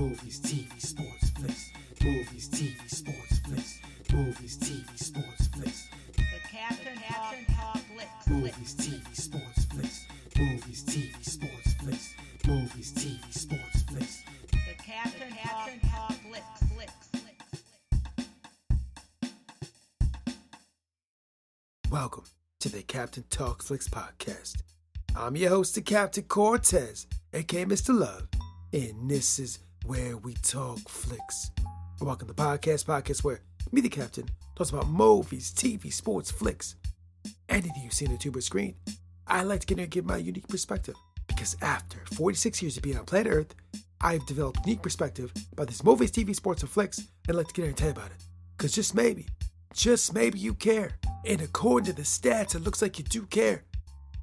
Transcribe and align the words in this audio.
Movies, 0.00 0.40
TV, 0.40 0.80
sports, 0.80 1.28
flicks. 1.36 1.72
Movies, 2.02 2.48
TV, 2.48 2.88
sports, 2.88 3.38
flicks. 3.40 3.80
Movies, 4.10 4.56
TV, 4.56 4.98
sports, 4.98 5.46
flicks. 5.48 5.88
The 6.16 6.22
Captain 6.50 6.96
Captain 6.96 7.44
Talk 7.54 7.76
Flicks. 7.76 8.26
Movies, 8.26 8.74
TV, 8.76 9.14
sports, 9.14 9.64
flicks. 9.66 10.06
Movies, 10.38 10.84
TV, 10.84 11.22
sports, 11.22 11.74
flicks. 11.74 12.14
Movies, 12.46 12.92
TV, 12.94 13.30
sports, 13.30 13.82
flicks. 13.82 14.22
The 14.50 14.82
Captain 14.82 15.32
Captain 15.32 15.80
Talk 15.90 16.12
Flicks. 16.12 16.62
Flicks. 16.70 17.62
Welcome 21.90 22.24
to 22.60 22.70
the 22.70 22.82
Captain 22.84 23.24
Talk 23.28 23.62
Flicks 23.62 23.90
podcast. 23.90 24.62
I'm 25.14 25.36
your 25.36 25.50
host, 25.50 25.74
the 25.74 25.82
Captain 25.82 26.24
Cortez, 26.24 27.06
aka 27.34 27.66
Mr. 27.66 27.94
Love, 27.94 28.28
and 28.72 29.10
this 29.10 29.38
is 29.38 29.58
where 29.84 30.16
we 30.18 30.34
talk 30.34 30.78
flicks. 30.88 31.50
Welcome 32.00 32.28
to 32.28 32.34
the 32.34 32.42
podcast, 32.42 32.84
podcast 32.84 33.24
where 33.24 33.40
me, 33.72 33.80
the 33.80 33.88
Captain, 33.88 34.28
talks 34.56 34.70
about 34.70 34.88
movies, 34.88 35.52
TV, 35.52 35.92
sports, 35.92 36.30
flicks, 36.30 36.76
anything 37.48 37.82
you 37.82 37.90
see 37.90 38.06
on 38.06 38.12
the 38.12 38.18
tuber 38.18 38.40
screen. 38.40 38.74
I 39.26 39.42
like 39.42 39.60
to 39.60 39.66
get 39.66 39.78
in 39.78 39.84
and 39.84 39.90
give 39.90 40.04
my 40.04 40.16
unique 40.16 40.48
perspective 40.48 40.94
because 41.26 41.56
after 41.62 41.98
46 42.14 42.62
years 42.62 42.76
of 42.76 42.82
being 42.82 42.98
on 42.98 43.04
planet 43.04 43.32
Earth, 43.32 43.54
I've 44.00 44.26
developed 44.26 44.66
unique 44.66 44.82
perspective 44.82 45.32
about 45.52 45.68
these 45.68 45.84
movies, 45.84 46.10
TV, 46.10 46.34
sports, 46.34 46.62
and 46.62 46.70
flicks, 46.70 46.98
and 46.98 47.08
I'd 47.28 47.36
like 47.36 47.48
to 47.48 47.54
get 47.54 47.62
in 47.62 47.68
and 47.68 47.76
tell 47.76 47.88
you 47.88 47.92
about 47.92 48.06
it. 48.10 48.24
Because 48.56 48.72
just 48.72 48.94
maybe, 48.94 49.26
just 49.74 50.14
maybe 50.14 50.38
you 50.38 50.54
care. 50.54 50.92
And 51.26 51.40
according 51.40 51.86
to 51.86 51.92
the 51.92 52.02
stats, 52.02 52.54
it 52.54 52.60
looks 52.60 52.82
like 52.82 52.98
you 52.98 53.04
do 53.04 53.26
care. 53.26 53.64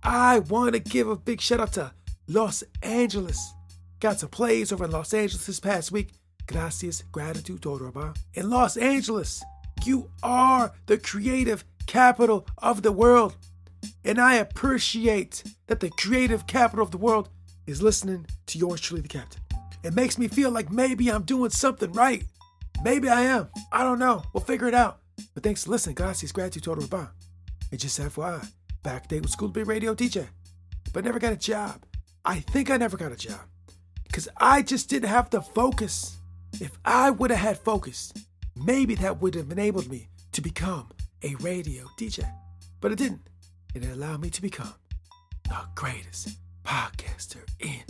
I 0.04 0.40
want 0.40 0.74
to 0.74 0.80
give 0.80 1.08
a 1.08 1.16
big 1.16 1.42
shout 1.42 1.60
out 1.60 1.74
to 1.74 1.92
Los 2.28 2.64
Angeles. 2.82 3.54
Got 4.00 4.20
some 4.20 4.30
plays 4.30 4.72
over 4.72 4.86
in 4.86 4.92
Los 4.92 5.14
Angeles 5.14 5.48
this 5.48 5.60
past 5.60 5.92
week. 5.92 6.10
Gracias, 6.46 7.04
gratitude, 7.12 7.62
Toroba. 7.62 8.16
In 8.36 8.50
Los 8.50 8.78
Angeles, 8.78 9.44
you 9.86 10.12
are 10.22 10.72
the 10.86 11.00
creative 11.00 11.66
capital 11.88 12.48
of 12.60 12.84
the 12.84 12.92
world. 12.92 13.36
And 14.06 14.20
I 14.20 14.36
appreciate 14.36 15.44
that 15.66 15.80
the 15.80 15.90
creative 15.90 16.46
capital 16.46 16.84
of 16.84 16.92
the 16.92 16.98
world 16.98 17.30
is 17.66 17.82
listening 17.82 18.28
to 18.46 18.60
yours 18.60 18.82
truly, 18.82 19.02
the 19.02 19.08
captain. 19.08 19.42
It 19.84 19.96
makes 19.96 20.18
me 20.18 20.28
feel 20.28 20.52
like 20.52 20.72
maybe 20.72 21.10
I'm 21.10 21.24
doing 21.24 21.50
something 21.50 21.92
right. 21.92 22.24
Maybe 22.84 23.10
I 23.10 23.22
am. 23.22 23.50
I 23.72 23.84
don't 23.84 24.00
know. 24.00 24.24
We'll 24.32 24.44
figure 24.44 24.68
it 24.68 24.76
out. 24.76 25.00
But 25.34 25.44
thanks 25.44 25.64
for 25.64 25.72
listening. 25.72 25.96
Gracias, 25.96 26.32
gratitude, 26.32 26.64
todo 26.64 26.82
Toroba. 26.82 27.10
And 27.72 27.80
just 27.80 28.00
FYI, 28.00 28.48
back 28.84 29.08
day 29.08 29.20
with 29.20 29.32
School 29.32 29.50
to 29.50 29.54
Be 29.54 29.64
Radio 29.64 29.96
DJ, 29.96 30.28
but 30.94 31.04
never 31.04 31.20
got 31.20 31.34
a 31.34 31.38
job. 31.38 31.84
I 32.24 32.40
think 32.40 32.70
I 32.70 32.78
never 32.78 32.96
got 32.96 33.12
a 33.12 33.16
job 33.16 33.42
because 34.18 34.30
I 34.38 34.64
just 34.64 34.90
didn't 34.90 35.10
have 35.10 35.30
the 35.30 35.44
focus. 35.44 36.18
If 36.60 36.72
I 36.84 37.12
would 37.12 37.30
have 37.30 37.40
had 37.40 37.60
focus, 37.60 38.12
maybe 38.56 38.96
that 38.96 39.22
would 39.22 39.36
have 39.36 39.52
enabled 39.52 39.92
me 39.92 40.10
to 40.32 40.42
become 40.42 40.90
a 41.22 41.36
radio 41.36 41.86
DJ. 42.00 42.28
But 42.82 42.92
it 42.92 42.98
didn't. 42.98 43.30
It 43.76 43.86
allowed 43.86 44.22
me 44.22 44.32
to 44.32 44.42
become 44.42 44.74
the 45.44 45.60
greatest 45.76 46.30
podcaster 46.66 47.48
in 47.60 47.84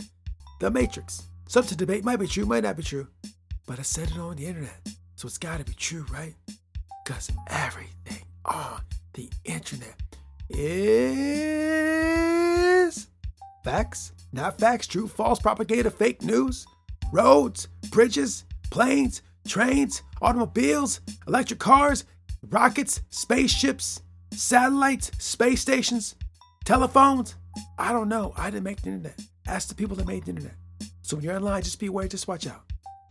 the 0.60 0.70
Matrix. 0.70 1.22
Some 1.48 1.64
to 1.64 1.74
debate 1.74 2.04
might 2.04 2.16
be 2.16 2.26
true, 2.26 2.44
might 2.44 2.64
not 2.64 2.76
be 2.76 2.82
true, 2.82 3.06
but 3.66 3.78
I 3.78 3.82
said 3.82 4.10
it 4.10 4.18
on 4.18 4.36
the 4.36 4.44
internet, 4.44 4.86
so 5.16 5.28
it's 5.28 5.38
got 5.38 5.60
to 5.60 5.64
be 5.64 5.72
true, 5.72 6.04
right? 6.12 6.34
Because 7.06 7.30
everything 7.48 8.22
on 8.44 8.82
the 9.14 9.30
internet 9.46 9.96
is 10.50 12.37
facts, 13.68 14.12
not 14.32 14.58
facts, 14.58 14.86
true, 14.86 15.06
false, 15.06 15.38
propaganda, 15.40 15.90
fake 15.90 16.22
news, 16.22 16.66
roads, 17.12 17.68
bridges, 17.90 18.46
planes, 18.70 19.20
trains, 19.46 20.02
automobiles, 20.22 21.00
electric 21.26 21.58
cars, 21.58 22.06
rockets, 22.48 23.02
spaceships, 23.10 24.00
satellites, 24.32 25.10
space 25.18 25.60
stations, 25.60 26.14
telephones. 26.64 27.34
I 27.78 27.92
don't 27.92 28.08
know. 28.08 28.32
I 28.38 28.50
didn't 28.50 28.64
make 28.64 28.80
the 28.80 28.88
internet. 28.88 29.20
Ask 29.46 29.68
the 29.68 29.74
people 29.74 29.96
that 29.96 30.06
made 30.06 30.24
the 30.24 30.30
internet. 30.30 30.54
So 31.02 31.16
when 31.16 31.26
you're 31.26 31.36
online, 31.36 31.62
just 31.62 31.78
be 31.78 31.88
aware, 31.88 32.08
just 32.08 32.26
watch 32.26 32.46
out. 32.46 32.62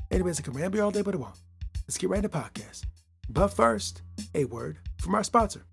Anyways, 0.10 0.40
I 0.40 0.42
can 0.42 0.54
ramble 0.54 0.82
all 0.82 0.90
day, 0.90 1.04
but 1.04 1.14
it 1.14 1.20
won't. 1.20 1.40
Let's 1.84 2.00
get 2.00 2.10
right 2.10 2.18
into 2.18 2.30
the 2.30 2.38
podcast. 2.38 2.86
But 3.30 3.50
first, 3.50 4.02
a 4.34 4.46
word 4.46 4.80
from 4.98 5.14
our 5.14 5.24
sponsor. 5.24 5.68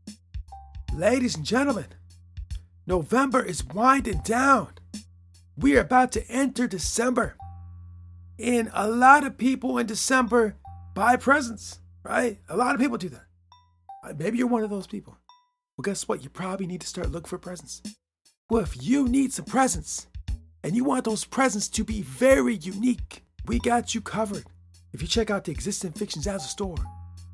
Ladies 0.92 1.36
and 1.36 1.44
gentlemen, 1.46 1.86
November 2.86 3.42
is 3.42 3.64
winding 3.64 4.20
down. 4.24 4.68
We 5.56 5.76
are 5.76 5.80
about 5.80 6.12
to 6.12 6.28
enter 6.28 6.66
December. 6.66 7.36
And 8.38 8.70
a 8.74 8.88
lot 8.88 9.24
of 9.24 9.38
people 9.38 9.78
in 9.78 9.86
December 9.86 10.56
buy 10.94 11.16
presents, 11.16 11.78
right? 12.02 12.38
A 12.48 12.56
lot 12.56 12.74
of 12.74 12.80
people 12.80 12.98
do 12.98 13.08
that. 13.08 13.24
Uh, 14.04 14.12
Maybe 14.18 14.38
you're 14.38 14.48
one 14.48 14.64
of 14.64 14.70
those 14.70 14.86
people. 14.86 15.16
Well, 15.76 15.82
guess 15.82 16.06
what? 16.06 16.22
You 16.22 16.28
probably 16.28 16.66
need 16.66 16.82
to 16.82 16.86
start 16.86 17.10
looking 17.10 17.28
for 17.28 17.38
presents. 17.38 17.82
Well, 18.50 18.62
if 18.62 18.82
you 18.82 19.08
need 19.08 19.32
some 19.32 19.46
presents 19.46 20.06
and 20.62 20.76
you 20.76 20.84
want 20.84 21.04
those 21.04 21.24
presents 21.24 21.68
to 21.70 21.84
be 21.84 22.02
very 22.02 22.56
unique, 22.56 23.24
we 23.46 23.58
got 23.60 23.94
you 23.94 24.00
covered. 24.00 24.44
If 24.92 25.00
you 25.00 25.08
check 25.08 25.30
out 25.30 25.44
the 25.44 25.52
Existing 25.52 25.92
Fiction 25.92 26.22
Zazzle 26.22 26.40
store, 26.42 26.76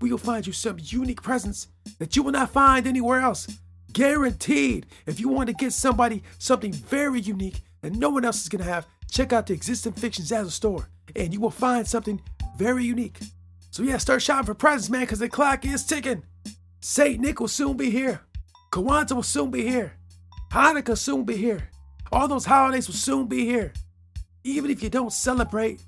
we 0.01 0.11
will 0.11 0.19
find 0.19 0.47
you 0.47 0.53
some 0.53 0.79
unique 0.81 1.23
presents 1.23 1.69
that 1.99 2.15
you 2.15 2.23
will 2.23 2.33
not 2.33 2.51
find 2.51 2.87
anywhere 2.87 3.21
else. 3.21 3.49
Guaranteed. 3.93 4.87
If 5.07 5.21
you 5.21 5.29
want 5.29 5.49
to 5.49 5.55
get 5.55 5.73
somebody 5.73 6.23
something 6.39 6.73
very 6.73 7.21
unique 7.21 7.63
that 7.83 7.93
no 7.93 8.11
one 8.11 8.25
else 8.25 8.43
is 8.43 8.49
going 8.49 8.65
to 8.65 8.71
have, 8.71 8.87
check 9.11 9.33
out 9.33 9.47
the 9.47 9.55
Existing 9.55 9.93
Fiction 9.93 10.25
Zazzle 10.25 10.51
store 10.51 10.89
and 11.17 11.33
you 11.33 11.41
will 11.41 11.51
find 11.51 11.87
something 11.87 12.21
very 12.57 12.85
unique. 12.85 13.19
So, 13.71 13.83
yeah, 13.83 13.99
start 13.99 14.23
shopping 14.23 14.47
for 14.47 14.55
presents, 14.55 14.91
man, 14.91 15.03
because 15.03 15.21
the 15.21 15.29
clock 15.29 15.65
is 15.65 15.85
ticking. 15.85 16.23
St. 16.81 17.21
Nick 17.21 17.41
will 17.41 17.49
soon 17.49 17.77
be 17.77 17.91
here. 17.91 18.21
Kwanzaa 18.73 19.15
will 19.15 19.23
soon 19.23 19.51
be 19.51 19.67
here. 19.67 19.95
Hanukkah 20.51 20.89
will 20.89 20.97
soon 20.97 21.25
be 21.25 21.37
here. 21.37 21.69
All 22.13 22.27
those 22.27 22.45
holidays 22.45 22.89
will 22.89 22.95
soon 22.95 23.27
be 23.27 23.45
here. 23.45 23.73
Even 24.43 24.71
if 24.71 24.83
you 24.83 24.91
don't 24.91 25.13
celebrate, 25.13 25.83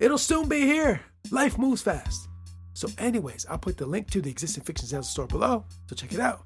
it'll 0.00 0.18
soon 0.18 0.48
be 0.48 0.62
here. 0.62 1.00
Life 1.30 1.58
moves 1.58 1.82
fast. 1.82 2.28
So, 2.72 2.88
anyways, 2.98 3.46
I'll 3.48 3.58
put 3.58 3.76
the 3.76 3.86
link 3.86 4.10
to 4.10 4.20
the 4.20 4.30
existing 4.30 4.64
fiction 4.64 4.88
Zazzle 4.88 5.04
store 5.04 5.26
below, 5.26 5.64
so 5.88 5.94
check 5.94 6.12
it 6.12 6.20
out. 6.20 6.42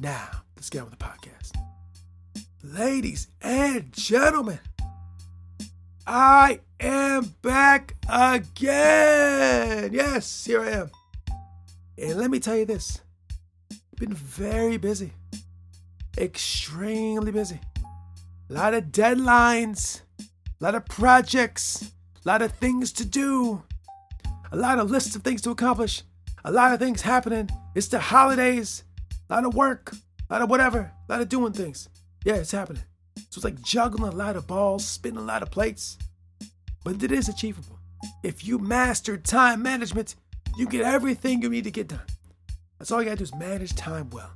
Now, 0.00 0.28
let's 0.56 0.70
get 0.70 0.80
on 0.80 0.90
with 0.90 0.98
the 0.98 1.04
podcast. 1.04 1.52
Ladies 2.62 3.28
and 3.40 3.92
gentlemen, 3.92 4.58
I 6.06 6.60
am 6.80 7.34
back 7.42 7.96
again. 8.08 9.92
Yes, 9.92 10.44
here 10.44 10.62
I 10.62 10.70
am. 10.70 10.90
And 11.96 12.16
let 12.16 12.30
me 12.30 12.40
tell 12.40 12.56
you 12.56 12.64
this 12.64 13.00
been 13.96 14.14
very 14.14 14.76
busy, 14.76 15.12
extremely 16.18 17.32
busy. 17.32 17.60
A 18.50 18.52
lot 18.52 18.74
of 18.74 18.84
deadlines, 18.86 20.02
a 20.20 20.64
lot 20.64 20.74
of 20.74 20.84
projects, 20.86 21.90
a 22.24 22.28
lot 22.28 22.42
of 22.42 22.52
things 22.52 22.92
to 22.92 23.04
do, 23.04 23.62
a 24.52 24.56
lot 24.56 24.78
of 24.78 24.90
lists 24.90 25.16
of 25.16 25.22
things 25.22 25.40
to 25.42 25.50
accomplish, 25.50 26.02
a 26.44 26.52
lot 26.52 26.72
of 26.72 26.80
things 26.80 27.02
happening. 27.02 27.48
It's 27.74 27.88
the 27.88 27.98
holidays, 27.98 28.84
a 29.28 29.34
lot 29.34 29.44
of 29.44 29.54
work, 29.54 29.92
a 30.28 30.32
lot 30.32 30.42
of 30.42 30.50
whatever, 30.50 30.92
a 31.08 31.12
lot 31.12 31.20
of 31.20 31.28
doing 31.28 31.52
things. 31.52 31.88
Yeah, 32.24 32.36
it's 32.36 32.52
happening. 32.52 32.82
So 33.16 33.38
it's 33.38 33.44
like 33.44 33.60
juggling 33.62 34.12
a 34.12 34.16
lot 34.16 34.36
of 34.36 34.46
balls, 34.46 34.86
spinning 34.86 35.18
a 35.18 35.22
lot 35.22 35.42
of 35.42 35.50
plates. 35.50 35.98
But 36.84 37.02
it 37.02 37.12
is 37.12 37.28
achievable. 37.28 37.78
If 38.22 38.46
you 38.46 38.58
master 38.58 39.16
time 39.16 39.62
management, 39.62 40.14
you 40.56 40.66
get 40.66 40.82
everything 40.82 41.42
you 41.42 41.48
need 41.48 41.64
to 41.64 41.70
get 41.70 41.88
done. 41.88 42.06
That's 42.78 42.90
all 42.90 43.00
you 43.00 43.06
gotta 43.06 43.16
do 43.16 43.24
is 43.24 43.34
manage 43.34 43.74
time 43.74 44.10
well. 44.10 44.30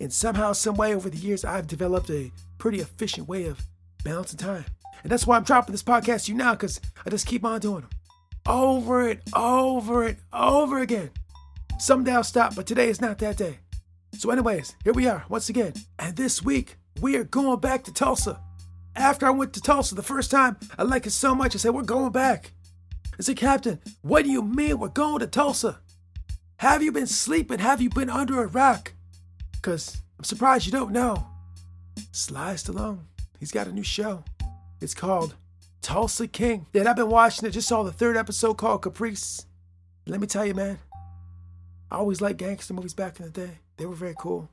And 0.00 0.12
somehow, 0.12 0.52
some 0.52 0.74
way 0.74 0.94
over 0.94 1.08
the 1.08 1.16
years, 1.16 1.44
I've 1.44 1.66
developed 1.66 2.10
a 2.10 2.30
pretty 2.58 2.80
efficient 2.80 3.28
way 3.28 3.46
of 3.46 3.60
balancing 4.04 4.38
time. 4.38 4.64
And 5.02 5.10
that's 5.10 5.26
why 5.26 5.36
I'm 5.36 5.44
dropping 5.44 5.72
this 5.72 5.82
podcast 5.82 6.24
to 6.24 6.32
you 6.32 6.38
now, 6.38 6.52
because 6.52 6.80
I 7.04 7.10
just 7.10 7.26
keep 7.26 7.44
on 7.44 7.60
doing 7.60 7.82
them. 7.82 7.90
Over 8.46 9.08
and 9.08 9.20
over 9.34 10.04
and 10.04 10.16
over 10.32 10.80
again. 10.80 11.10
Someday 11.78 12.12
I'll 12.12 12.24
stop, 12.24 12.54
but 12.54 12.66
today 12.66 12.88
is 12.88 13.00
not 13.00 13.18
that 13.18 13.36
day. 13.36 13.58
So, 14.14 14.30
anyways, 14.30 14.76
here 14.84 14.92
we 14.92 15.06
are 15.06 15.24
once 15.28 15.48
again. 15.48 15.74
And 15.98 16.16
this 16.16 16.42
week, 16.42 16.76
we 17.00 17.16
are 17.16 17.24
going 17.24 17.60
back 17.60 17.84
to 17.84 17.92
Tulsa. 17.92 18.40
After 18.94 19.26
I 19.26 19.30
went 19.30 19.52
to 19.54 19.60
Tulsa 19.60 19.94
the 19.94 20.02
first 20.02 20.30
time, 20.30 20.56
I 20.78 20.84
like 20.84 21.06
it 21.06 21.10
so 21.10 21.34
much, 21.34 21.54
I 21.54 21.58
said, 21.58 21.74
We're 21.74 21.82
going 21.82 22.12
back. 22.12 22.52
I 23.18 23.22
said, 23.22 23.36
Captain, 23.36 23.80
what 24.02 24.24
do 24.24 24.30
you 24.30 24.42
mean 24.42 24.78
we're 24.78 24.88
going 24.88 25.20
to 25.20 25.26
Tulsa? 25.26 25.80
Have 26.58 26.82
you 26.82 26.92
been 26.92 27.06
sleeping? 27.06 27.58
Have 27.58 27.80
you 27.80 27.90
been 27.90 28.10
under 28.10 28.42
a 28.42 28.46
rock? 28.46 28.92
Because 29.52 30.02
I'm 30.18 30.24
surprised 30.24 30.66
you 30.66 30.72
don't 30.72 30.92
know. 30.92 31.26
Sly 32.12 32.54
Stallone, 32.54 33.00
he's 33.38 33.52
got 33.52 33.66
a 33.66 33.72
new 33.72 33.82
show. 33.82 34.24
It's 34.80 34.94
called 34.94 35.34
Tulsa 35.82 36.26
King. 36.26 36.66
And 36.74 36.88
I've 36.88 36.96
been 36.96 37.08
watching 37.08 37.46
it, 37.48 37.52
just 37.52 37.68
saw 37.68 37.82
the 37.82 37.92
third 37.92 38.16
episode 38.16 38.54
called 38.54 38.82
Caprice. 38.82 39.46
Let 40.06 40.20
me 40.20 40.26
tell 40.26 40.46
you, 40.46 40.54
man, 40.54 40.78
I 41.90 41.96
always 41.96 42.20
liked 42.20 42.38
gangster 42.38 42.74
movies 42.74 42.94
back 42.94 43.18
in 43.18 43.26
the 43.26 43.32
day. 43.32 43.58
They 43.76 43.86
were 43.86 43.94
very 43.94 44.14
cool. 44.18 44.48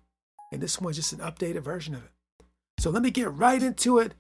And 0.52 0.62
this 0.62 0.80
one's 0.80 0.98
just 0.98 1.14
an 1.14 1.20
updated 1.20 1.62
version 1.62 1.96
of 1.96 2.04
it. 2.04 2.12
So 2.80 2.90
let 2.90 3.02
me 3.02 3.12
get 3.12 3.32
right 3.34 3.62
into 3.62 4.00
it. 4.00 4.14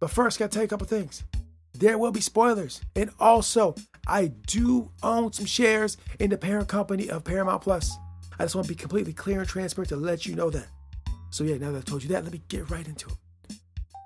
But 0.00 0.10
first, 0.10 0.38
gotta 0.38 0.50
tell 0.50 0.62
you 0.62 0.66
a 0.66 0.68
couple 0.68 0.86
things. 0.86 1.24
there 1.76 1.98
will 1.98 2.12
be 2.12 2.20
spoilers. 2.20 2.80
And 2.94 3.10
also, 3.18 3.74
I 4.06 4.28
do 4.46 4.90
own 5.02 5.32
some 5.32 5.46
shares 5.46 5.96
in 6.20 6.30
the 6.30 6.38
parent 6.38 6.68
company 6.68 7.10
of 7.10 7.24
Paramount 7.24 7.62
Plus. 7.62 7.90
I 8.38 8.44
just 8.44 8.54
want 8.54 8.66
to 8.68 8.72
be 8.72 8.76
completely 8.76 9.12
clear 9.12 9.40
and 9.40 9.48
transparent 9.48 9.88
to 9.88 9.96
let 9.96 10.24
you 10.24 10.36
know 10.36 10.50
that. 10.50 10.66
So, 11.30 11.42
yeah, 11.42 11.56
now 11.58 11.72
that 11.72 11.78
I've 11.78 11.84
told 11.84 12.04
you 12.04 12.08
that, 12.10 12.22
let 12.22 12.32
me 12.32 12.42
get 12.48 12.70
right 12.70 12.86
into 12.86 13.08
it. 13.08 13.56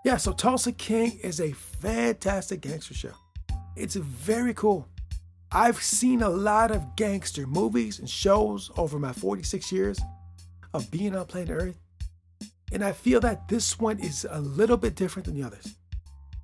Yeah, 0.04 0.16
so 0.16 0.32
Tulsa 0.32 0.72
King 0.72 1.18
is 1.22 1.40
a 1.40 1.52
fantastic 1.52 2.62
gangster 2.62 2.94
show. 2.94 3.12
It's 3.76 3.96
very 3.96 4.54
cool. 4.54 4.88
I've 5.52 5.82
seen 5.82 6.22
a 6.22 6.28
lot 6.28 6.70
of 6.70 6.96
gangster 6.96 7.46
movies 7.46 7.98
and 7.98 8.08
shows 8.08 8.70
over 8.76 8.98
my 8.98 9.12
46 9.12 9.70
years 9.72 9.98
of 10.74 10.90
being 10.90 11.14
on 11.14 11.26
planet 11.26 11.50
Earth. 11.50 11.78
And 12.72 12.84
I 12.84 12.92
feel 12.92 13.20
that 13.20 13.48
this 13.48 13.78
one 13.78 13.98
is 13.98 14.26
a 14.28 14.40
little 14.40 14.76
bit 14.76 14.94
different 14.94 15.26
than 15.26 15.34
the 15.34 15.46
others. 15.46 15.74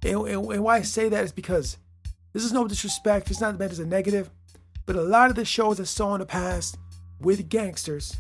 And, 0.03 0.27
and, 0.29 0.53
and 0.53 0.65
why 0.65 0.77
I 0.77 0.83
say 0.83 1.09
that 1.09 1.25
is 1.25 1.33
because 1.33 1.77
this 2.33 2.45
is 2.45 2.53
no 2.53 2.67
disrespect, 2.67 3.31
it's 3.31 3.41
not 3.41 3.59
meant 3.59 3.73
as 3.73 3.79
a 3.79 3.87
negative, 3.87 4.31
but 4.87 4.97
a 4.97 5.03
lot 5.03 5.31
of 5.31 5.37
the 5.37 5.45
shows 5.45 5.81
I 5.81 5.85
saw 5.85 6.15
in 6.15 6.21
the 6.21 6.27
past 6.27 6.79
with 7.21 7.49
gangsters, 7.49 8.17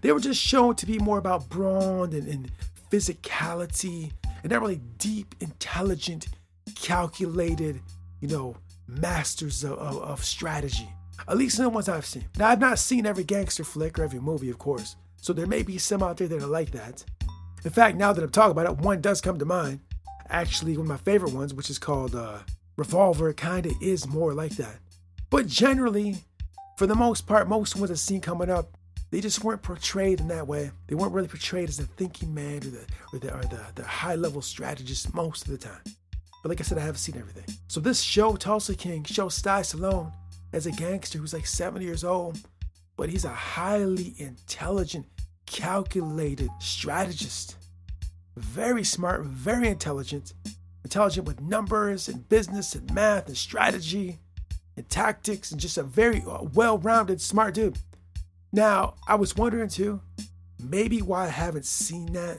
they 0.00 0.12
were 0.12 0.20
just 0.20 0.40
shown 0.40 0.74
to 0.76 0.86
be 0.86 0.98
more 0.98 1.18
about 1.18 1.48
brawn 1.48 2.12
and, 2.12 2.28
and 2.28 2.50
physicality 2.90 4.12
and 4.42 4.52
not 4.52 4.60
really 4.60 4.80
deep, 4.98 5.34
intelligent, 5.40 6.28
calculated, 6.74 7.80
you 8.20 8.28
know, 8.28 8.56
masters 8.86 9.64
of, 9.64 9.72
of, 9.72 10.02
of 10.02 10.24
strategy. 10.24 10.88
At 11.26 11.36
least 11.36 11.58
in 11.58 11.64
the 11.64 11.70
ones 11.70 11.88
I've 11.88 12.06
seen. 12.06 12.24
Now, 12.38 12.48
I've 12.48 12.60
not 12.60 12.78
seen 12.78 13.04
every 13.04 13.24
gangster 13.24 13.64
flick 13.64 13.98
or 13.98 14.04
every 14.04 14.20
movie, 14.20 14.50
of 14.50 14.58
course, 14.58 14.96
so 15.20 15.32
there 15.32 15.46
may 15.46 15.62
be 15.62 15.78
some 15.78 16.02
out 16.02 16.16
there 16.16 16.28
that 16.28 16.42
are 16.42 16.46
like 16.46 16.70
that. 16.72 17.04
In 17.64 17.70
fact, 17.70 17.96
now 17.96 18.12
that 18.12 18.22
I'm 18.22 18.30
talking 18.30 18.52
about 18.52 18.66
it, 18.66 18.78
one 18.78 19.00
does 19.00 19.20
come 19.20 19.38
to 19.38 19.44
mind. 19.44 19.80
Actually, 20.30 20.76
one 20.76 20.86
of 20.86 20.88
my 20.88 20.96
favorite 20.98 21.32
ones, 21.32 21.54
which 21.54 21.70
is 21.70 21.78
called 21.78 22.14
uh, 22.14 22.38
Revolver, 22.76 23.32
kind 23.32 23.66
of 23.66 23.72
is 23.80 24.06
more 24.06 24.32
like 24.32 24.56
that. 24.56 24.78
But 25.30 25.46
generally, 25.46 26.16
for 26.76 26.86
the 26.86 26.94
most 26.94 27.26
part, 27.26 27.48
most 27.48 27.76
ones 27.76 27.90
I've 27.90 27.98
seen 27.98 28.20
coming 28.20 28.50
up, 28.50 28.76
they 29.10 29.20
just 29.20 29.42
weren't 29.42 29.62
portrayed 29.62 30.20
in 30.20 30.28
that 30.28 30.46
way. 30.46 30.70
They 30.86 30.94
weren't 30.94 31.12
really 31.12 31.28
portrayed 31.28 31.68
as 31.68 31.78
a 31.78 31.84
thinking 31.84 32.32
man 32.32 32.58
or 32.58 32.70
the 32.70 32.86
or 33.12 33.18
the, 33.18 33.34
or 33.34 33.42
the, 33.42 33.60
the 33.74 33.84
high 33.84 34.14
level 34.14 34.42
strategist 34.42 35.14
most 35.14 35.46
of 35.46 35.50
the 35.50 35.58
time. 35.58 35.80
But 36.42 36.50
like 36.50 36.60
I 36.60 36.64
said, 36.64 36.78
I 36.78 36.82
haven't 36.82 36.98
seen 36.98 37.16
everything. 37.18 37.56
So 37.68 37.80
this 37.80 38.00
show, 38.00 38.36
Tulsa 38.36 38.74
King, 38.74 39.04
shows 39.04 39.34
Sly 39.34 39.62
Stallone 39.62 40.12
as 40.52 40.66
a 40.66 40.72
gangster 40.72 41.18
who's 41.18 41.32
like 41.34 41.46
70 41.46 41.84
years 41.84 42.04
old, 42.04 42.38
but 42.98 43.08
he's 43.08 43.24
a 43.24 43.28
highly 43.28 44.12
intelligent, 44.18 45.06
calculated 45.46 46.50
strategist. 46.58 47.56
Very 48.36 48.82
smart, 48.82 49.22
very 49.22 49.68
intelligent, 49.68 50.34
intelligent 50.82 51.24
with 51.24 51.40
numbers 51.40 52.08
and 52.08 52.28
business 52.28 52.74
and 52.74 52.92
math 52.92 53.28
and 53.28 53.36
strategy 53.36 54.18
and 54.76 54.88
tactics 54.90 55.52
and 55.52 55.60
just 55.60 55.78
a 55.78 55.82
very 55.84 56.24
uh, 56.28 56.42
well-rounded, 56.54 57.20
smart 57.20 57.54
dude. 57.54 57.78
Now, 58.52 58.94
I 59.06 59.14
was 59.14 59.36
wondering 59.36 59.68
too, 59.68 60.00
maybe 60.60 61.00
why 61.00 61.26
I 61.26 61.28
haven't 61.28 61.66
seen 61.66 62.12
that, 62.14 62.38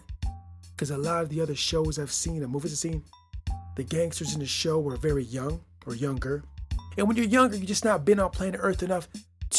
because 0.76 0.92
a 0.92 0.98
lot 0.98 1.24
of 1.24 1.30
the 1.30 1.40
other 1.40 1.56
shows 1.56 1.98
I've 1.98 2.12
seen 2.12 2.44
and 2.44 2.52
movies 2.52 2.74
I've 2.74 2.80
seen, 2.80 3.04
the 3.78 3.84
gangsters 3.84 4.34
in 4.34 4.42
the 4.42 4.46
show 4.46 4.78
were 4.80 4.98
very 4.98 5.24
young 5.24 5.62
or 5.86 5.96
younger. 5.96 6.44
And 6.98 7.08
when 7.08 7.16
you're 7.16 7.26
younger, 7.28 7.56
you 7.56 7.66
just 7.66 7.86
not 7.86 8.04
been 8.04 8.20
on 8.20 8.32
planet 8.32 8.60
Earth 8.62 8.84
enough 8.84 9.08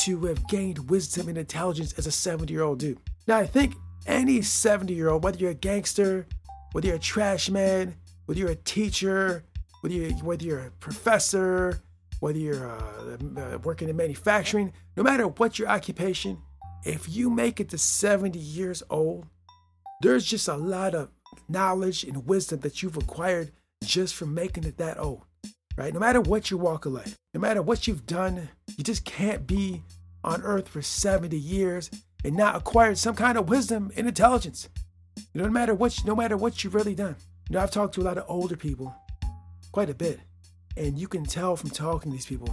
to 0.05 0.25
have 0.27 0.47
gained 0.49 0.91
wisdom 0.91 1.29
and 1.29 1.37
intelligence 1.37 1.93
as 1.99 2.07
a 2.07 2.11
70 2.11 2.53
year 2.53 2.63
old 2.63 2.79
dude. 2.79 2.99
Now, 3.27 3.39
I 3.39 3.47
think 3.47 3.75
any 4.07 4.43
70 4.43 4.95
year 4.95 5.11
old, 5.11 5.23
whether 5.23 5.39
you're 5.39 5.51
a 5.51 5.55
gangster, 5.55 6.27
whether 6.73 6.87
you're 6.87 6.97
a 6.97 7.01
trash 7.01 7.51
man, 7.51 7.95
whether 8.27 8.41
you're 8.41 8.51
a 8.51 8.55
teacher, 8.55 9.45
whether 9.81 9.95
you're, 9.95 10.11
whether 10.19 10.45
you're 10.45 10.67
a 10.67 10.71
professor, 10.73 11.81
whether 12.21 12.39
you're 12.39 12.71
uh, 12.71 13.17
uh, 13.37 13.59
working 13.63 13.89
in 13.89 13.97
manufacturing, 13.97 14.73
no 14.97 15.03
matter 15.03 15.27
what 15.27 15.59
your 15.59 15.69
occupation, 15.69 16.39
if 16.85 17.09
you 17.09 17.29
make 17.29 17.61
it 17.61 17.69
to 17.71 17.79
70 17.79 18.39
years 18.39 18.83
old, 18.89 19.27
there's 20.01 20.25
just 20.25 20.49
a 20.49 20.57
lot 20.57 20.95
of 20.95 21.11
knowledge 21.49 22.05
and 22.05 22.27
wisdom 22.27 22.61
that 22.61 22.83
you've 22.83 22.97
acquired 22.97 23.53
just 23.85 24.15
from 24.15 24.35
making 24.35 24.65
it 24.65 24.79
that 24.79 24.99
old, 24.99 25.25
right? 25.77 25.93
No 25.95 26.01
matter 26.01 26.21
what 26.21 26.51
your 26.51 26.61
walk 26.61 26.87
of 26.87 26.93
life, 26.93 27.17
no 27.35 27.41
matter 27.41 27.63
what 27.63 27.87
you've 27.87 28.07
done, 28.07 28.49
you 28.77 28.85
just 28.85 29.05
can't 29.05 29.47
be 29.47 29.83
on 30.25 30.43
earth 30.43 30.69
for 30.69 30.83
70 30.83 31.37
years 31.37 31.91
and 32.25 32.37
not 32.37 32.57
acquired 32.57 32.99
some 32.99 33.15
kind 33.15 33.39
of 33.39 33.49
wisdom 33.49 33.91
and 33.97 34.07
intelligence. 34.07 34.69
You 35.17 35.41
know, 35.41 35.47
no 35.47 35.53
matter 35.53 35.75
what, 35.75 35.99
no 36.05 36.15
matter 36.15 36.37
what 36.37 36.63
you've 36.63 36.75
really 36.75 36.95
done. 36.95 37.17
You 37.49 37.55
know, 37.55 37.63
I've 37.63 37.71
talked 37.71 37.95
to 37.95 38.03
a 38.03 38.05
lot 38.05 38.19
of 38.19 38.25
older 38.29 38.57
people, 38.57 38.95
quite 39.73 39.91
a 39.91 39.95
bit, 39.95 40.21
and 40.77 40.99
you 40.99 41.09
can 41.09 41.25
tell 41.25 41.57
from 41.57 41.71
talking 41.71 42.13
to 42.13 42.17
these 42.17 42.27
people 42.27 42.49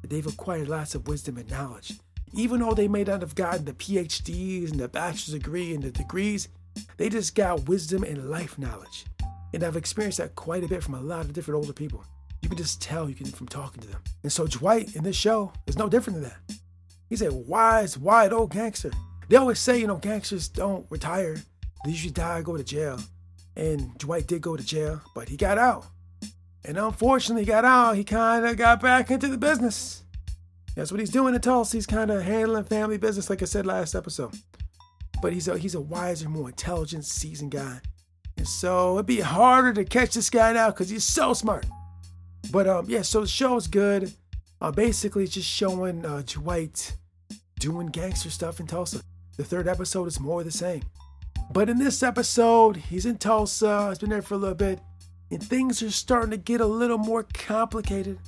that 0.00 0.10
they've 0.10 0.26
acquired 0.26 0.68
lots 0.68 0.94
of 0.94 1.06
wisdom 1.06 1.36
and 1.36 1.50
knowledge. 1.50 1.92
Even 2.32 2.60
though 2.60 2.72
they 2.72 2.88
may 2.88 3.04
not 3.04 3.20
have 3.20 3.34
gotten 3.34 3.64
the 3.64 3.72
PhDs 3.72 4.70
and 4.70 4.80
the 4.80 4.88
bachelor's 4.88 5.38
degree 5.38 5.74
and 5.74 5.82
the 5.82 5.90
degrees, 5.90 6.48
they 6.96 7.08
just 7.08 7.34
got 7.34 7.68
wisdom 7.68 8.02
and 8.04 8.30
life 8.30 8.58
knowledge. 8.58 9.04
And 9.52 9.64
I've 9.64 9.76
experienced 9.76 10.18
that 10.18 10.36
quite 10.36 10.64
a 10.64 10.68
bit 10.68 10.82
from 10.82 10.94
a 10.94 11.00
lot 11.00 11.24
of 11.24 11.32
different 11.32 11.58
older 11.58 11.72
people. 11.72 12.04
You 12.42 12.48
can 12.48 12.58
just 12.58 12.80
tell 12.80 13.08
you 13.08 13.14
can 13.14 13.26
from 13.26 13.48
talking 13.48 13.82
to 13.82 13.88
them. 13.88 14.00
And 14.22 14.32
so 14.32 14.46
Dwight 14.46 14.96
in 14.96 15.04
this 15.04 15.16
show 15.16 15.52
is 15.66 15.76
no 15.76 15.88
different 15.88 16.20
than 16.20 16.30
that. 16.30 16.58
He's 17.08 17.22
a 17.22 17.32
wise, 17.32 17.98
wide 17.98 18.32
old 18.32 18.52
gangster. 18.52 18.90
They 19.28 19.36
always 19.36 19.58
say, 19.58 19.78
you 19.78 19.86
know, 19.86 19.96
gangsters 19.96 20.48
don't 20.48 20.86
retire. 20.90 21.36
They 21.84 21.90
usually 21.90 22.12
die, 22.12 22.42
go 22.42 22.56
to 22.56 22.64
jail. 22.64 22.98
And 23.56 23.96
Dwight 23.98 24.26
did 24.26 24.42
go 24.42 24.56
to 24.56 24.64
jail, 24.64 25.00
but 25.14 25.28
he 25.28 25.36
got 25.36 25.58
out. 25.58 25.86
And 26.64 26.78
unfortunately, 26.78 27.42
he 27.42 27.46
got 27.46 27.64
out. 27.64 27.96
He 27.96 28.04
kind 28.04 28.46
of 28.46 28.56
got 28.56 28.80
back 28.80 29.10
into 29.10 29.28
the 29.28 29.38
business. 29.38 30.02
That's 30.76 30.90
what 30.90 31.00
he's 31.00 31.10
doing 31.10 31.34
in 31.34 31.40
Tulsa. 31.40 31.76
He's 31.76 31.86
kind 31.86 32.10
of 32.10 32.22
handling 32.22 32.64
family 32.64 32.96
business, 32.96 33.28
like 33.28 33.42
I 33.42 33.46
said 33.46 33.66
last 33.66 33.94
episode. 33.94 34.34
But 35.20 35.32
he's 35.32 35.48
a, 35.48 35.58
he's 35.58 35.74
a 35.74 35.80
wiser, 35.80 36.28
more 36.28 36.48
intelligent, 36.48 37.04
seasoned 37.04 37.50
guy. 37.50 37.80
And 38.36 38.46
so 38.46 38.94
it'd 38.94 39.06
be 39.06 39.20
harder 39.20 39.72
to 39.74 39.84
catch 39.84 40.14
this 40.14 40.30
guy 40.30 40.52
now 40.52 40.70
because 40.70 40.88
he's 40.88 41.04
so 41.04 41.34
smart. 41.34 41.66
But 42.50 42.66
um, 42.66 42.86
yeah, 42.88 43.02
so 43.02 43.20
the 43.20 43.26
show 43.26 43.56
is 43.56 43.66
good. 43.66 44.12
Uh, 44.60 44.70
basically, 44.70 45.24
it's 45.24 45.34
just 45.34 45.48
showing 45.48 46.04
uh, 46.04 46.22
Dwight 46.26 46.96
doing 47.58 47.88
gangster 47.88 48.30
stuff 48.30 48.60
in 48.60 48.66
Tulsa. 48.66 49.02
The 49.36 49.44
third 49.44 49.68
episode 49.68 50.06
is 50.08 50.20
more 50.20 50.42
the 50.42 50.50
same. 50.50 50.82
But 51.52 51.68
in 51.68 51.78
this 51.78 52.02
episode, 52.02 52.76
he's 52.76 53.06
in 53.06 53.18
Tulsa, 53.18 53.88
he's 53.88 53.98
been 53.98 54.10
there 54.10 54.22
for 54.22 54.34
a 54.34 54.38
little 54.38 54.54
bit, 54.54 54.80
and 55.30 55.42
things 55.42 55.82
are 55.82 55.90
starting 55.90 56.30
to 56.30 56.36
get 56.36 56.60
a 56.60 56.66
little 56.66 56.98
more 56.98 57.24
complicated. 57.34 58.18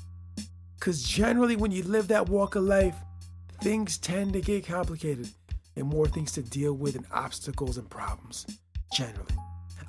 Because 0.78 1.02
generally, 1.02 1.54
when 1.56 1.70
you 1.70 1.82
live 1.84 2.08
that 2.08 2.28
walk 2.28 2.56
of 2.56 2.64
life, 2.64 2.96
things 3.60 3.98
tend 3.98 4.32
to 4.32 4.40
get 4.40 4.66
complicated 4.66 5.28
and 5.76 5.86
more 5.86 6.08
things 6.08 6.32
to 6.32 6.42
deal 6.42 6.74
with 6.74 6.96
and 6.96 7.06
obstacles 7.12 7.78
and 7.78 7.88
problems, 7.88 8.46
generally. 8.92 9.34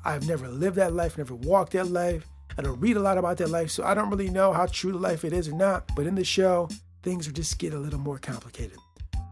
I've 0.05 0.27
never 0.27 0.47
lived 0.47 0.75
that 0.75 0.93
life, 0.93 1.17
never 1.17 1.35
walked 1.35 1.73
that 1.73 1.87
life. 1.87 2.27
I 2.57 2.61
don't 2.61 2.79
read 2.79 2.97
a 2.97 2.99
lot 2.99 3.17
about 3.17 3.37
that 3.37 3.49
life, 3.49 3.71
so 3.71 3.83
I 3.83 3.93
don't 3.93 4.09
really 4.09 4.29
know 4.29 4.53
how 4.53 4.67
true 4.67 4.91
to 4.91 4.97
life 4.97 5.25
it 5.25 5.33
is 5.33 5.47
or 5.47 5.53
not. 5.53 5.89
But 5.95 6.05
in 6.05 6.15
the 6.15 6.23
show, 6.23 6.69
things 7.01 7.27
just 7.31 7.57
get 7.57 7.73
a 7.73 7.79
little 7.79 7.99
more 7.99 8.19
complicated. 8.19 8.77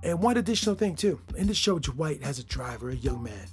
And 0.03 0.19
one 0.19 0.37
additional 0.37 0.75
thing 0.75 0.95
too, 0.95 1.19
in 1.37 1.47
the 1.47 1.53
show, 1.53 1.77
Dwight 1.77 2.23
has 2.23 2.39
a 2.39 2.43
driver, 2.43 2.89
a 2.89 2.95
young 2.95 3.21
man, 3.21 3.47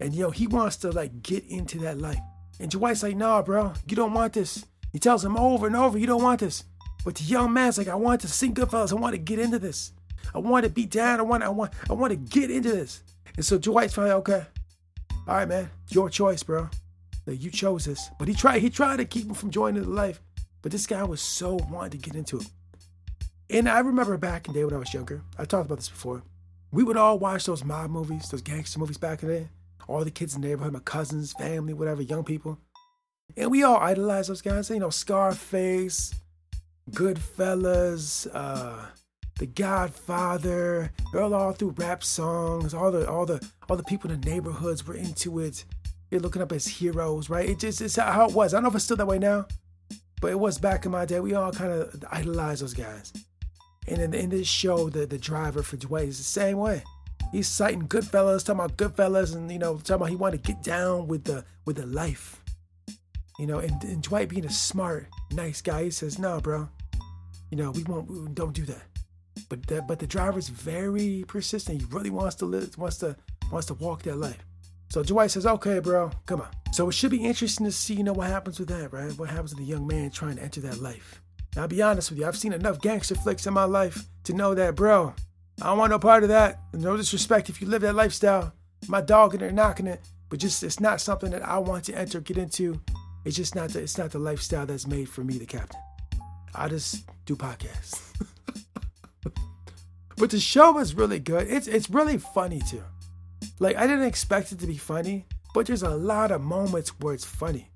and 0.00 0.14
yo, 0.14 0.30
he 0.30 0.46
wants 0.46 0.76
to 0.78 0.90
like 0.90 1.22
get 1.22 1.44
into 1.46 1.78
that 1.80 1.98
life. 1.98 2.18
And 2.58 2.70
Dwight's 2.70 3.02
like, 3.02 3.16
nah, 3.16 3.42
bro, 3.42 3.72
you 3.86 3.96
don't 3.96 4.14
want 4.14 4.32
this. 4.32 4.64
He 4.92 4.98
tells 4.98 5.24
him 5.24 5.36
over 5.36 5.66
and 5.66 5.76
over, 5.76 5.98
you 5.98 6.06
don't 6.06 6.22
want 6.22 6.40
this. 6.40 6.64
But 7.04 7.16
the 7.16 7.24
young 7.24 7.52
man's 7.52 7.76
like, 7.76 7.88
I 7.88 7.96
want 7.96 8.22
to 8.22 8.28
sing 8.28 8.54
Goodfellas. 8.54 8.92
I 8.92 8.94
want 8.94 9.14
to 9.14 9.18
get 9.18 9.38
into 9.38 9.58
this. 9.58 9.92
I 10.34 10.38
want 10.38 10.64
to 10.64 10.70
be 10.70 10.86
down. 10.86 11.20
I 11.20 11.22
want, 11.22 11.42
I 11.42 11.48
want, 11.50 11.74
I 11.90 11.92
want 11.92 12.12
to 12.12 12.16
get 12.16 12.50
into 12.50 12.72
this. 12.72 13.02
And 13.36 13.44
so 13.44 13.58
Dwight's 13.58 13.92
finally 13.92 14.14
okay 14.14 14.46
all 15.26 15.36
right, 15.36 15.48
man, 15.48 15.70
your 15.88 16.10
choice, 16.10 16.42
bro. 16.42 16.68
Like, 17.26 17.42
you 17.42 17.50
chose 17.50 17.84
this. 17.84 18.10
But 18.18 18.28
he 18.28 18.34
tried, 18.34 18.60
he 18.60 18.70
tried 18.70 18.96
to 18.96 19.04
keep 19.04 19.26
him 19.26 19.34
from 19.34 19.50
joining 19.50 19.82
the 19.82 19.88
life. 19.88 20.20
But 20.62 20.72
this 20.72 20.86
guy 20.86 21.04
was 21.04 21.20
so 21.20 21.58
wanting 21.70 21.92
to 21.92 21.98
get 21.98 22.16
into 22.16 22.38
it. 22.38 22.46
And 23.50 23.68
I 23.68 23.80
remember 23.80 24.16
back 24.16 24.46
in 24.46 24.52
the 24.52 24.60
day 24.60 24.64
when 24.64 24.74
I 24.74 24.78
was 24.78 24.94
younger, 24.94 25.22
I 25.38 25.44
talked 25.44 25.66
about 25.66 25.78
this 25.78 25.88
before. 25.88 26.22
We 26.72 26.82
would 26.82 26.96
all 26.96 27.18
watch 27.18 27.44
those 27.44 27.64
mob 27.64 27.90
movies, 27.90 28.28
those 28.30 28.42
gangster 28.42 28.78
movies 28.78 28.98
back 28.98 29.22
in 29.22 29.28
the 29.28 29.34
day. 29.40 29.48
All 29.86 30.02
the 30.02 30.10
kids 30.10 30.34
in 30.34 30.40
the 30.40 30.48
neighborhood, 30.48 30.72
my 30.72 30.80
cousins, 30.80 31.32
family, 31.34 31.74
whatever, 31.74 32.02
young 32.02 32.24
people. 32.24 32.58
And 33.36 33.50
we 33.50 33.62
all 33.62 33.76
idolized 33.76 34.30
those 34.30 34.40
guys. 34.40 34.70
You 34.70 34.78
know, 34.78 34.90
Scarface, 34.90 36.14
Goodfellas, 36.90 38.26
uh, 38.32 38.86
the 39.38 39.46
Godfather, 39.46 40.92
all, 41.14 41.34
all 41.34 41.52
through 41.52 41.74
rap 41.76 42.02
songs, 42.04 42.72
all 42.72 42.90
the 42.90 43.08
all 43.08 43.26
the 43.26 43.46
all 43.68 43.76
the 43.76 43.84
people 43.84 44.10
in 44.10 44.20
the 44.20 44.30
neighborhoods 44.30 44.86
were 44.86 44.94
into 44.94 45.40
it. 45.40 45.64
Looking 46.18 46.42
up 46.42 46.52
as 46.52 46.66
heroes, 46.66 47.28
right? 47.28 47.48
It 47.48 47.58
just 47.58 47.80
it's 47.80 47.96
how 47.96 48.28
it 48.28 48.34
was. 48.34 48.54
I 48.54 48.56
don't 48.56 48.64
know 48.64 48.68
if 48.70 48.76
it's 48.76 48.84
still 48.84 48.96
that 48.96 49.06
way 49.06 49.18
now, 49.18 49.46
but 50.20 50.30
it 50.30 50.38
was 50.38 50.58
back 50.58 50.84
in 50.84 50.92
my 50.92 51.04
day. 51.04 51.20
We 51.20 51.34
all 51.34 51.52
kind 51.52 51.72
of 51.72 52.04
idolized 52.10 52.62
those 52.62 52.74
guys. 52.74 53.12
And 53.86 54.00
in, 54.00 54.14
in 54.14 54.30
this 54.30 54.46
show, 54.46 54.88
the, 54.88 55.06
the 55.06 55.18
driver 55.18 55.62
for 55.62 55.76
Dwight 55.76 56.08
is 56.08 56.18
the 56.18 56.24
same 56.24 56.58
way. 56.58 56.82
He's 57.32 57.48
citing 57.48 57.88
Goodfellas, 57.88 58.44
talking 58.44 58.60
about 58.60 58.76
Goodfellas, 58.76 59.34
and 59.34 59.50
you 59.50 59.58
know, 59.58 59.76
talking 59.76 59.96
about 59.96 60.08
he 60.10 60.16
wanted 60.16 60.44
to 60.44 60.52
get 60.52 60.62
down 60.62 61.08
with 61.08 61.24
the 61.24 61.44
with 61.64 61.76
the 61.76 61.86
life. 61.86 62.40
You 63.38 63.48
know, 63.48 63.58
and, 63.58 63.82
and 63.82 64.02
Dwight 64.02 64.28
being 64.28 64.44
a 64.44 64.50
smart, 64.50 65.08
nice 65.32 65.60
guy, 65.60 65.84
he 65.84 65.90
says, 65.90 66.18
"No, 66.18 66.40
bro, 66.40 66.68
you 67.50 67.56
know, 67.56 67.72
we 67.72 67.82
won't, 67.82 68.08
we 68.08 68.28
don't 68.32 68.52
do 68.52 68.64
that." 68.66 68.82
But 69.48 69.66
the, 69.66 69.82
but 69.82 69.98
the 69.98 70.06
driver's 70.06 70.48
very 70.48 71.24
persistent. 71.26 71.80
He 71.80 71.86
really 71.90 72.10
wants 72.10 72.36
to 72.36 72.44
live, 72.44 72.78
wants 72.78 72.98
to 72.98 73.16
wants 73.50 73.66
to 73.66 73.74
walk 73.74 74.02
that 74.02 74.16
life. 74.16 74.44
So 74.94 75.02
Dwight 75.02 75.32
says, 75.32 75.44
"Okay, 75.44 75.80
bro, 75.80 76.12
come 76.24 76.40
on." 76.40 76.46
So 76.72 76.88
it 76.88 76.92
should 76.92 77.10
be 77.10 77.24
interesting 77.24 77.66
to 77.66 77.72
see, 77.72 77.94
you 77.94 78.04
know, 78.04 78.12
what 78.12 78.28
happens 78.28 78.60
with 78.60 78.68
that, 78.68 78.92
right? 78.92 79.10
What 79.18 79.28
happens 79.28 79.52
with 79.52 79.64
a 79.64 79.66
young 79.66 79.88
man 79.88 80.12
trying 80.12 80.36
to 80.36 80.42
enter 80.44 80.60
that 80.60 80.78
life. 80.80 81.20
Now, 81.56 81.62
I'll 81.62 81.68
be 81.68 81.82
honest 81.82 82.10
with 82.10 82.20
you, 82.20 82.26
I've 82.26 82.38
seen 82.38 82.52
enough 82.52 82.80
gangster 82.80 83.16
flicks 83.16 83.44
in 83.44 83.54
my 83.54 83.64
life 83.64 84.04
to 84.22 84.32
know 84.32 84.54
that, 84.54 84.76
bro, 84.76 85.12
I 85.60 85.66
don't 85.66 85.78
want 85.78 85.90
no 85.90 85.98
part 85.98 86.22
of 86.22 86.28
that. 86.28 86.60
No 86.72 86.96
disrespect 86.96 87.48
if 87.48 87.60
you 87.60 87.66
live 87.66 87.82
that 87.82 87.96
lifestyle. 87.96 88.52
My 88.86 89.00
dog 89.00 89.34
in 89.34 89.40
there 89.40 89.50
knocking 89.50 89.88
it, 89.88 90.00
but 90.28 90.38
just 90.38 90.62
it's 90.62 90.78
not 90.78 91.00
something 91.00 91.32
that 91.32 91.44
I 91.44 91.58
want 91.58 91.86
to 91.86 91.98
enter, 91.98 92.20
get 92.20 92.38
into. 92.38 92.80
It's 93.24 93.34
just 93.34 93.56
not 93.56 93.70
the 93.70 93.80
it's 93.80 93.98
not 93.98 94.12
the 94.12 94.20
lifestyle 94.20 94.64
that's 94.64 94.86
made 94.86 95.08
for 95.08 95.24
me, 95.24 95.38
the 95.38 95.46
captain. 95.46 95.80
I 96.54 96.68
just 96.68 97.04
do 97.24 97.34
podcasts. 97.34 98.00
but 100.16 100.30
the 100.30 100.38
show 100.38 100.78
is 100.78 100.94
really 100.94 101.18
good. 101.18 101.48
It's 101.48 101.66
it's 101.66 101.90
really 101.90 102.18
funny 102.18 102.60
too. 102.60 102.84
Like 103.60 103.76
I 103.76 103.86
didn't 103.86 104.06
expect 104.06 104.52
it 104.52 104.58
to 104.60 104.66
be 104.66 104.76
funny, 104.76 105.26
but 105.54 105.66
there's 105.66 105.82
a 105.82 105.90
lot 105.90 106.30
of 106.30 106.42
moments 106.42 106.90
where 107.00 107.14
it's 107.14 107.24
funny. 107.24 107.70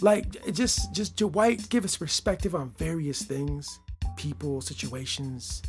Like 0.00 0.52
just 0.52 0.94
just 0.94 1.16
Dwight 1.16 1.68
give 1.68 1.84
us 1.84 1.96
perspective 1.96 2.54
on 2.54 2.70
various 2.78 3.22
things, 3.22 3.78
people, 4.16 4.60
situations, 4.60 5.62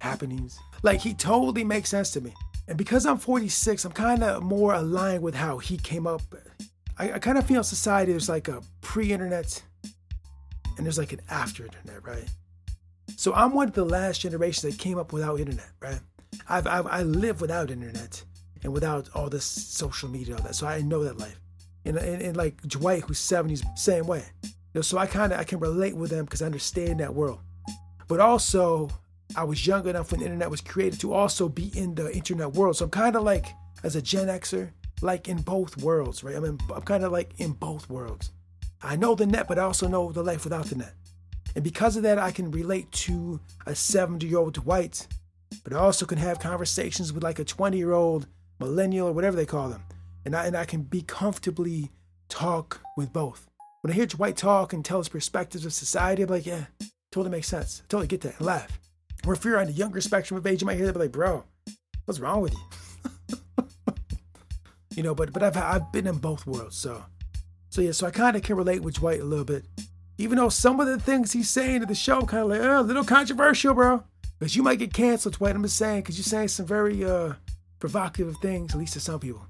happenings. 0.00 0.58
Like 0.82 1.00
he 1.00 1.14
totally 1.14 1.64
makes 1.64 1.90
sense 1.90 2.10
to 2.12 2.20
me. 2.20 2.34
And 2.68 2.76
because 2.76 3.06
I'm 3.06 3.18
46, 3.18 3.84
I'm 3.84 3.92
kind 3.92 4.22
of 4.22 4.42
more 4.42 4.74
aligned 4.74 5.22
with 5.22 5.34
how 5.34 5.58
he 5.58 5.76
came 5.78 6.06
up. 6.06 6.22
I, 6.98 7.12
I 7.12 7.18
kind 7.18 7.38
of 7.38 7.46
feel 7.46 7.62
society 7.64 8.12
there's 8.12 8.28
like 8.28 8.48
a 8.48 8.60
pre-internet 8.82 9.62
and 10.76 10.84
there's 10.84 10.98
like 10.98 11.12
an 11.12 11.20
after 11.30 11.64
internet, 11.64 12.06
right? 12.06 12.28
So 13.16 13.34
I'm 13.34 13.52
one 13.52 13.68
of 13.68 13.74
the 13.74 13.84
last 13.84 14.20
generations 14.20 14.62
that 14.62 14.80
came 14.80 14.98
up 14.98 15.12
without 15.12 15.40
internet, 15.40 15.70
right? 15.80 16.00
I've, 16.48 16.66
I've 16.66 16.86
I 16.86 17.02
live 17.02 17.40
without 17.40 17.70
internet 17.70 18.22
and 18.62 18.72
without 18.72 19.08
all 19.14 19.28
this 19.28 19.44
social 19.44 20.08
media, 20.08 20.36
all 20.36 20.42
that. 20.42 20.54
So 20.54 20.66
I 20.66 20.80
know 20.80 21.04
that 21.04 21.18
life. 21.18 21.40
And, 21.84 21.96
and, 21.96 22.22
and 22.22 22.36
like 22.36 22.60
Dwight, 22.62 23.04
who's 23.04 23.20
70s, 23.20 23.62
same 23.78 24.06
way. 24.06 24.24
You 24.42 24.50
know, 24.74 24.80
so 24.82 24.98
I 24.98 25.06
kind 25.06 25.32
of 25.32 25.40
I 25.40 25.44
can 25.44 25.60
relate 25.60 25.96
with 25.96 26.10
them 26.10 26.24
because 26.24 26.42
I 26.42 26.46
understand 26.46 27.00
that 27.00 27.14
world. 27.14 27.40
But 28.08 28.20
also, 28.20 28.90
I 29.36 29.44
was 29.44 29.66
young 29.66 29.86
enough 29.86 30.10
when 30.10 30.20
the 30.20 30.26
internet 30.26 30.50
was 30.50 30.60
created 30.60 31.00
to 31.00 31.12
also 31.12 31.48
be 31.48 31.70
in 31.78 31.94
the 31.94 32.14
internet 32.14 32.52
world. 32.52 32.76
So 32.76 32.86
I'm 32.86 32.90
kind 32.90 33.16
of 33.16 33.22
like, 33.22 33.46
as 33.84 33.96
a 33.96 34.02
Gen 34.02 34.26
Xer, 34.26 34.70
like 35.02 35.28
in 35.28 35.42
both 35.42 35.76
worlds, 35.78 36.24
right? 36.24 36.36
I 36.36 36.40
mean, 36.40 36.58
I'm 36.74 36.82
kind 36.82 37.04
of 37.04 37.12
like 37.12 37.32
in 37.38 37.52
both 37.52 37.88
worlds. 37.88 38.32
I 38.82 38.96
know 38.96 39.14
the 39.14 39.26
net, 39.26 39.48
but 39.48 39.58
I 39.58 39.62
also 39.62 39.88
know 39.88 40.12
the 40.12 40.22
life 40.22 40.44
without 40.44 40.66
the 40.66 40.76
net. 40.76 40.94
And 41.54 41.64
because 41.64 41.96
of 41.96 42.02
that, 42.04 42.18
I 42.18 42.30
can 42.30 42.50
relate 42.50 42.90
to 42.92 43.40
a 43.66 43.74
70 43.74 44.26
year 44.26 44.38
old 44.38 44.54
Dwight, 44.54 45.06
but 45.64 45.72
I 45.72 45.76
also 45.76 46.06
can 46.06 46.18
have 46.18 46.38
conversations 46.38 47.12
with 47.12 47.22
like 47.22 47.38
a 47.38 47.44
20 47.44 47.76
year 47.76 47.92
old 47.92 48.26
millennial 48.58 49.08
or 49.08 49.12
whatever 49.12 49.36
they 49.36 49.46
call 49.46 49.68
them. 49.68 49.82
And 50.24 50.34
I, 50.34 50.46
and 50.46 50.56
I 50.56 50.64
can 50.64 50.82
be 50.82 51.02
comfortably 51.02 51.90
talk 52.28 52.80
with 52.96 53.12
both. 53.12 53.46
When 53.82 53.92
I 53.92 53.94
hear 53.94 54.06
Dwight 54.06 54.36
talk 54.36 54.72
and 54.72 54.84
tell 54.84 54.98
his 54.98 55.08
perspectives 55.08 55.64
of 55.64 55.72
society, 55.72 56.22
I'm 56.22 56.28
like, 56.28 56.46
yeah, 56.46 56.66
totally 57.12 57.30
makes 57.30 57.48
sense. 57.48 57.82
I 57.84 57.86
totally 57.88 58.08
get 58.08 58.20
that 58.22 58.38
and 58.38 58.46
laugh. 58.46 58.78
Or 59.26 59.32
if 59.32 59.44
you're 59.44 59.58
on 59.58 59.66
the 59.66 59.72
younger 59.72 60.00
spectrum 60.00 60.38
of 60.38 60.46
age, 60.46 60.60
you 60.60 60.66
might 60.66 60.76
hear 60.76 60.86
that, 60.86 60.92
be 60.92 60.98
like, 60.98 61.12
bro, 61.12 61.44
what's 62.04 62.20
wrong 62.20 62.40
with 62.40 62.54
you? 62.54 63.38
you 64.96 65.02
know, 65.02 65.14
but 65.14 65.32
but 65.32 65.42
I've 65.42 65.56
I've 65.56 65.92
been 65.92 66.06
in 66.06 66.18
both 66.18 66.46
worlds, 66.46 66.76
so 66.76 67.04
so 67.68 67.80
yeah, 67.80 67.92
so 67.92 68.06
I 68.06 68.10
kind 68.10 68.36
of 68.36 68.42
can 68.42 68.56
relate 68.56 68.82
with 68.82 68.94
Dwight 68.94 69.20
a 69.20 69.24
little 69.24 69.44
bit, 69.44 69.64
even 70.18 70.38
though 70.38 70.48
some 70.48 70.80
of 70.80 70.86
the 70.86 70.98
things 70.98 71.32
he's 71.32 71.50
saying 71.50 71.80
to 71.80 71.86
the 71.86 71.94
show 71.94 72.22
kind 72.22 72.44
of 72.44 72.50
like 72.50 72.60
oh, 72.60 72.80
a 72.80 72.82
little 72.82 73.04
controversial, 73.04 73.74
bro. 73.74 74.02
Because 74.38 74.54
you 74.54 74.62
might 74.62 74.78
get 74.78 74.94
canceled, 74.94 75.34
Dwight. 75.34 75.56
I'm 75.56 75.62
just 75.64 75.76
saying, 75.76 76.02
because 76.02 76.16
you're 76.16 76.22
saying 76.22 76.48
some 76.48 76.66
very 76.66 77.04
uh 77.04 77.34
provocative 77.78 78.36
things, 78.38 78.72
at 78.72 78.78
least 78.78 78.94
to 78.94 79.00
some 79.00 79.20
people. 79.20 79.46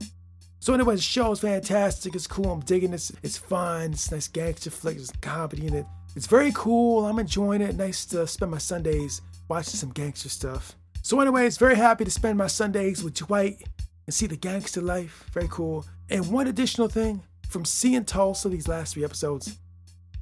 So 0.61 0.75
anyway, 0.75 0.97
the 0.97 1.03
show 1.03 1.33
is 1.33 1.41
fantastic. 1.41 2.15
It's 2.15 2.27
cool. 2.27 2.51
I'm 2.51 2.61
digging 2.61 2.91
this. 2.91 3.13
It's 3.23 3.39
fun. 3.39 3.93
It's 3.93 4.11
nice 4.11 4.29
gangster 4.29 4.71
flick. 4.71 4.97
There's 4.97 5.13
comedy 5.21 5.67
in 5.67 5.75
it. 5.75 5.87
It's 6.17 6.27
very 6.27 6.51
cool. 6.55 7.07
I'm 7.07 7.19
enjoying 7.19 7.61
it. 7.61 7.77
Nice 7.77 8.05
to 8.07 8.27
spend 8.27 8.51
my 8.51 8.59
Sundays 8.59 9.21
watching 9.49 9.75
some 9.75 9.91
gangster 9.91 10.29
stuff. 10.29 10.75
So, 11.03 11.21
anyways, 11.21 11.59
very 11.59 11.77
happy 11.77 12.05
to 12.05 12.11
spend 12.11 12.37
my 12.37 12.49
Sundays 12.49 13.05
with 13.05 13.15
Dwight 13.15 13.63
and 14.07 14.13
see 14.13 14.27
the 14.27 14.37
gangster 14.37 14.81
life. 14.81 15.27
Very 15.33 15.49
cool. 15.49 15.87
And 16.11 16.31
one 16.31 16.49
additional 16.49 16.89
thing 16.89 17.23
from 17.49 17.65
seeing 17.65 18.05
Tulsa 18.05 18.49
these 18.49 18.69
last 18.69 18.95
three 18.95 19.05
episodes, 19.05 19.59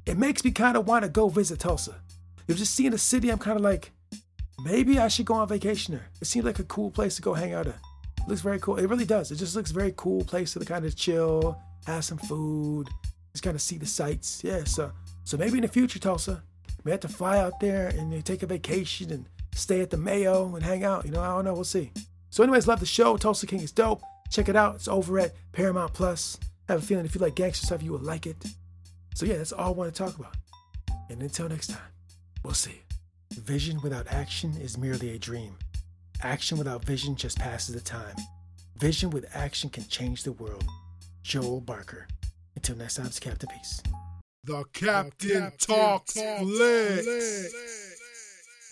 it 0.05 0.17
makes 0.17 0.45
me 0.45 0.51
kind 0.51 0.77
of 0.77 0.87
want 0.87 1.03
to 1.03 1.09
go 1.09 1.29
visit 1.29 1.59
Tulsa. 1.59 1.95
You're 2.47 2.57
just 2.57 2.75
seeing 2.75 2.91
the 2.91 2.97
city, 2.97 3.29
I'm 3.29 3.39
kind 3.39 3.57
of 3.57 3.63
like, 3.63 3.91
maybe 4.63 4.99
I 4.99 5.07
should 5.07 5.25
go 5.25 5.33
on 5.33 5.47
vacation 5.47 5.95
there. 5.95 6.07
It 6.21 6.27
seems 6.27 6.45
like 6.45 6.59
a 6.59 6.63
cool 6.63 6.91
place 6.91 7.15
to 7.15 7.21
go 7.21 7.33
hang 7.33 7.53
out 7.53 7.67
at. 7.67 7.75
Looks 8.27 8.41
very 8.41 8.59
cool. 8.59 8.75
It 8.75 8.87
really 8.87 9.05
does. 9.05 9.31
It 9.31 9.37
just 9.37 9.55
looks 9.55 9.71
very 9.71 9.93
cool 9.95 10.23
place 10.25 10.53
to 10.53 10.59
kind 10.59 10.85
of 10.85 10.95
chill, 10.95 11.57
have 11.85 12.03
some 12.03 12.17
food, 12.17 12.87
just 13.31 13.43
kind 13.43 13.55
of 13.55 13.61
see 13.61 13.77
the 13.77 13.85
sights. 13.85 14.43
Yeah, 14.43 14.65
so 14.65 14.91
so 15.23 15.37
maybe 15.37 15.57
in 15.57 15.61
the 15.61 15.67
future, 15.67 15.99
Tulsa, 15.99 16.43
we 16.83 16.91
have 16.91 16.99
to 17.01 17.07
fly 17.07 17.37
out 17.37 17.59
there 17.59 17.87
and 17.87 18.13
uh, 18.13 18.21
take 18.21 18.43
a 18.43 18.47
vacation 18.47 19.11
and 19.11 19.25
stay 19.53 19.81
at 19.81 19.89
the 19.89 19.97
Mayo 19.97 20.55
and 20.55 20.63
hang 20.63 20.83
out. 20.83 21.05
You 21.05 21.11
know, 21.11 21.21
I 21.21 21.35
don't 21.35 21.45
know. 21.45 21.53
We'll 21.53 21.63
see. 21.63 21.91
So, 22.29 22.43
anyways, 22.43 22.67
love 22.67 22.79
the 22.79 22.85
show. 22.85 23.17
Tulsa 23.17 23.47
King 23.47 23.61
is 23.61 23.71
dope. 23.71 24.01
Check 24.31 24.49
it 24.49 24.55
out. 24.55 24.75
It's 24.75 24.87
over 24.87 25.19
at 25.19 25.33
Paramount 25.51 25.93
Plus. 25.93 26.37
I 26.69 26.73
have 26.73 26.83
a 26.83 26.85
feeling 26.85 27.05
if 27.05 27.15
you 27.15 27.21
like 27.21 27.35
gangster 27.35 27.65
stuff, 27.65 27.81
you 27.81 27.91
will 27.91 27.99
like 27.99 28.25
it. 28.25 28.37
So, 29.15 29.25
yeah, 29.25 29.37
that's 29.37 29.51
all 29.51 29.67
I 29.67 29.71
want 29.71 29.93
to 29.93 29.97
talk 29.97 30.17
about. 30.17 30.35
And 31.09 31.21
until 31.21 31.49
next 31.49 31.67
time, 31.67 31.91
we'll 32.43 32.53
see. 32.53 32.81
Vision 33.31 33.81
without 33.81 34.07
action 34.07 34.55
is 34.61 34.77
merely 34.77 35.15
a 35.15 35.19
dream. 35.19 35.55
Action 36.27 36.57
without 36.57 36.83
vision 36.83 37.15
just 37.15 37.39
passes 37.39 37.73
the 37.73 37.79
time. 37.79 38.13
Vision 38.79 39.11
with 39.11 39.33
action 39.33 39.69
can 39.69 39.87
change 39.87 40.23
the 40.23 40.33
world. 40.33 40.65
Joel 41.23 41.61
Barker. 41.61 42.05
Until 42.57 42.75
next 42.75 42.95
time, 42.95 43.05
it's 43.05 43.17
Captain 43.17 43.47
Peace. 43.47 43.81
The 44.43 44.65
Captain, 44.73 45.29
the 45.29 45.33
Captain 45.35 45.57
Talks, 45.57 46.13
Talks 46.15 46.41
Flicks. 46.41 47.86